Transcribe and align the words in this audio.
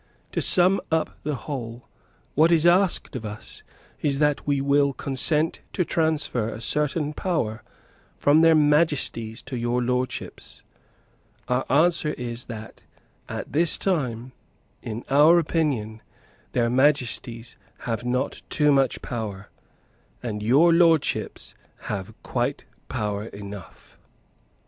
To 0.31 0.41
sum 0.41 0.81
up 0.91 1.19
the 1.21 1.35
whole, 1.35 1.87
what 2.33 2.51
is 2.51 2.65
asked 2.65 3.15
of 3.15 3.23
us 3.23 3.61
is 4.01 4.17
that 4.17 4.47
we 4.47 4.59
will 4.59 4.93
consent 4.93 5.61
to 5.73 5.85
transfer 5.85 6.49
a 6.49 6.59
certain 6.59 7.13
power 7.13 7.61
from 8.17 8.41
their 8.41 8.55
Majesties 8.55 9.43
to 9.43 9.55
your 9.55 9.79
Lordships. 9.83 10.63
Our 11.47 11.65
answer 11.71 12.13
is 12.15 12.45
that, 12.45 12.81
at 13.29 13.53
this 13.53 13.77
time, 13.77 14.31
in 14.81 15.05
our 15.07 15.37
opinion, 15.37 16.01
their 16.53 16.67
Majesties 16.71 17.55
have 17.81 18.03
not 18.03 18.41
too 18.49 18.71
much 18.71 19.03
power, 19.03 19.49
and 20.23 20.41
your 20.41 20.73
Lordships 20.73 21.53
have 21.81 22.15
quite 22.23 22.65
power 22.89 23.25
enough." 23.25 23.99